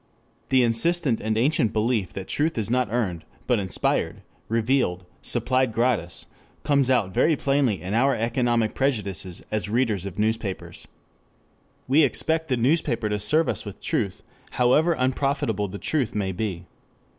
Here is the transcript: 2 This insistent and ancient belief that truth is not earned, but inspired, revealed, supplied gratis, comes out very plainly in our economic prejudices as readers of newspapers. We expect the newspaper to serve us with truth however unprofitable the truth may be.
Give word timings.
2 0.49 0.57
This 0.57 0.65
insistent 0.65 1.21
and 1.21 1.37
ancient 1.37 1.71
belief 1.73 2.11
that 2.13 2.27
truth 2.27 2.57
is 2.57 2.71
not 2.71 2.91
earned, 2.91 3.23
but 3.45 3.59
inspired, 3.59 4.23
revealed, 4.49 5.05
supplied 5.21 5.71
gratis, 5.71 6.25
comes 6.63 6.89
out 6.89 7.13
very 7.13 7.35
plainly 7.35 7.79
in 7.83 7.93
our 7.93 8.15
economic 8.15 8.73
prejudices 8.73 9.43
as 9.51 9.69
readers 9.69 10.03
of 10.03 10.17
newspapers. 10.17 10.87
We 11.87 12.01
expect 12.01 12.47
the 12.47 12.57
newspaper 12.57 13.09
to 13.09 13.19
serve 13.19 13.47
us 13.47 13.63
with 13.63 13.79
truth 13.79 14.23
however 14.53 14.93
unprofitable 14.93 15.67
the 15.67 15.77
truth 15.77 16.15
may 16.15 16.31
be. 16.31 16.65